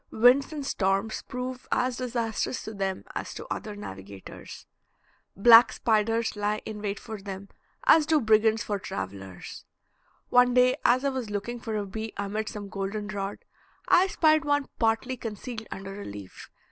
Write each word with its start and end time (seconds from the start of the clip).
Winds 0.09 0.51
and 0.51 0.65
storms 0.65 1.21
prove 1.27 1.67
as 1.71 1.97
disastrous 1.97 2.63
to 2.63 2.73
them 2.73 3.05
as 3.13 3.35
to 3.35 3.45
other 3.51 3.75
navigators. 3.75 4.65
Black 5.37 5.71
spiders 5.71 6.35
lie 6.35 6.59
in 6.65 6.81
wait 6.81 6.99
for 6.99 7.21
them 7.21 7.49
as 7.83 8.07
do 8.07 8.19
brigands 8.19 8.63
for 8.63 8.79
travelers. 8.79 9.63
One 10.29 10.55
day 10.55 10.75
as 10.83 11.05
I 11.05 11.09
was 11.09 11.29
looking 11.29 11.59
for 11.59 11.75
a 11.77 11.85
bee 11.85 12.13
amid 12.17 12.49
some 12.49 12.67
golden 12.67 13.09
rod, 13.09 13.45
I 13.89 14.07
spied 14.07 14.43
one 14.43 14.69
partly 14.79 15.17
concealed 15.17 15.67
under 15.71 16.01
a 16.01 16.05
leaf. 16.05 16.49